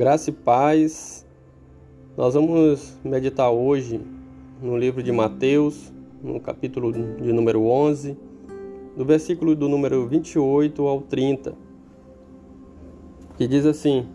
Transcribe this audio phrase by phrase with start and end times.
[0.00, 1.26] Graça e paz.
[2.16, 4.00] Nós vamos meditar hoje
[4.62, 5.92] no livro de Mateus,
[6.24, 8.16] no capítulo de número 11,
[8.96, 11.52] do versículo do número 28 ao 30,
[13.36, 14.08] que diz assim: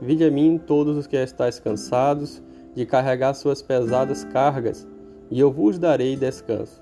[0.00, 2.40] Vinde a mim todos os que estáis cansados
[2.72, 4.86] de carregar suas pesadas cargas,
[5.32, 6.80] e eu vos darei descanso.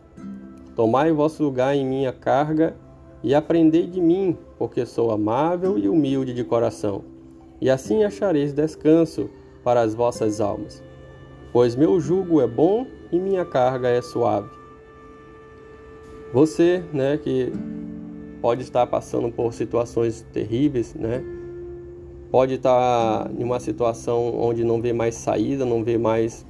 [0.76, 2.76] Tomai vosso lugar em minha carga
[3.24, 7.18] e aprendei de mim, porque sou amável e humilde de coração
[7.60, 9.28] e assim achareis descanso
[9.62, 10.82] para as vossas almas.
[11.52, 14.48] Pois meu jugo é bom e minha carga é suave.
[16.32, 17.52] Você, né, que
[18.40, 21.22] pode estar passando por situações terríveis, né?
[22.30, 26.46] Pode estar em uma situação onde não vê mais saída, não vê mais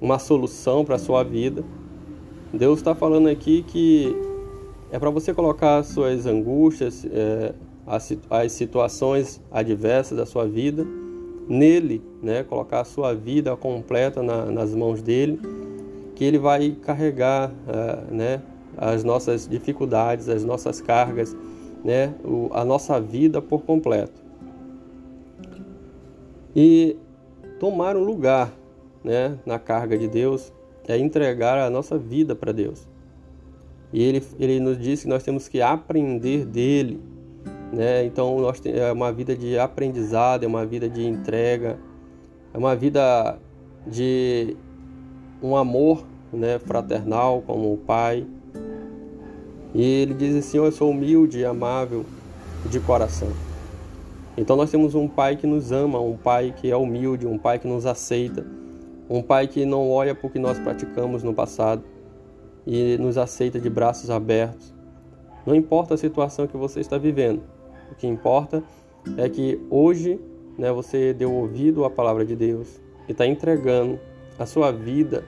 [0.00, 1.62] uma solução para a sua vida.
[2.52, 4.16] Deus está falando aqui que
[4.90, 7.52] é para você colocar suas angústias, é,
[7.88, 10.86] as, situações adversas da sua vida
[11.48, 12.42] nele, né?
[12.44, 15.40] Colocar a sua vida completa na, nas mãos dele,
[16.14, 18.42] que ele vai carregar, uh, né?
[18.76, 21.34] As nossas dificuldades, as nossas cargas,
[21.82, 22.14] né?
[22.22, 24.22] O, a nossa vida por completo.
[26.54, 26.96] E
[27.58, 28.52] tomar um lugar,
[29.02, 29.38] né?
[29.46, 30.52] Na carga de Deus
[30.86, 32.86] é entregar a nossa vida para Deus.
[33.92, 37.00] E ele, ele nos diz que nós temos que aprender dele,
[37.72, 38.04] né?
[38.04, 41.78] Então nós é uma vida de aprendizado, é uma vida de entrega,
[42.52, 43.38] é uma vida
[43.86, 44.56] de
[45.42, 48.26] um amor, né, fraternal como o pai.
[49.74, 52.04] E ele diz assim: "Eu sou humilde e amável
[52.66, 53.28] de coração".
[54.36, 57.58] Então nós temos um pai que nos ama, um pai que é humilde, um pai
[57.58, 58.46] que nos aceita,
[59.10, 61.82] um pai que não olha para o que nós praticamos no passado
[62.66, 64.72] e nos aceita de braços abertos.
[65.44, 67.42] Não importa a situação que você está vivendo,
[67.90, 68.62] o que importa
[69.16, 70.20] é que hoje
[70.56, 73.98] né, você deu ouvido à palavra de Deus e está entregando
[74.38, 75.24] a sua vida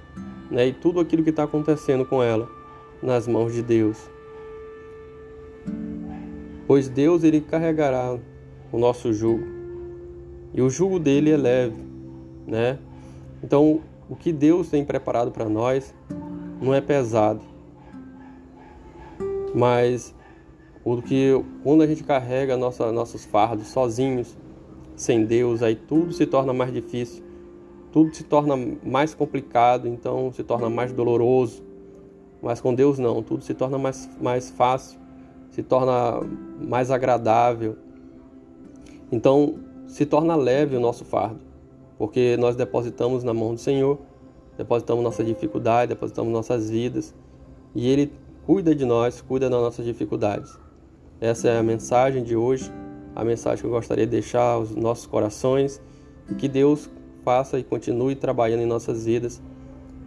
[0.51, 2.49] né, e tudo aquilo que está acontecendo com ela
[3.03, 4.11] nas mãos de Deus.
[6.67, 8.19] Pois Deus ele carregará
[8.73, 9.45] o nosso jugo
[10.53, 11.83] e o jugo dele é leve,
[12.47, 12.79] né?
[13.43, 15.95] Então o que Deus tem preparado para nós
[16.61, 17.41] não é pesado,
[19.55, 20.15] mas
[20.83, 24.37] porque quando a gente carrega nossa, nossos fardos sozinhos,
[24.97, 27.23] sem Deus, aí tudo se torna mais difícil,
[27.93, 28.55] tudo se torna
[28.85, 31.63] mais complicado, então se torna mais doloroso.
[32.43, 34.99] Mas com Deus não, tudo se torna mais, mais fácil,
[35.51, 36.21] se torna
[36.61, 37.77] mais agradável.
[39.13, 41.41] Então se torna leve o nosso fardo,
[41.99, 43.99] porque nós depositamos na mão do Senhor,
[44.57, 47.15] depositamos nossa dificuldade, depositamos nossas vidas,
[47.75, 48.13] e Ele
[48.47, 50.57] cuida de nós, cuida das nossas dificuldades.
[51.21, 52.73] Essa é a mensagem de hoje,
[53.15, 55.81] a mensagem que eu gostaria de deixar aos nossos corações
[56.31, 56.89] e que Deus
[57.23, 59.43] faça e continue trabalhando em nossas vidas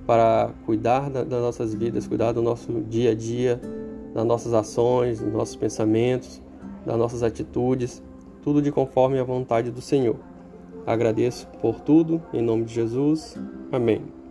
[0.08, 3.62] para cuidar das nossas vidas, cuidar do nosso dia a dia,
[4.14, 6.42] das nossas ações, dos nossos pensamentos,
[6.84, 8.02] das nossas atitudes,
[8.42, 10.18] tudo de conforme a vontade do Senhor.
[10.86, 13.38] Agradeço por tudo, em nome de Jesus.
[13.72, 14.23] Amém.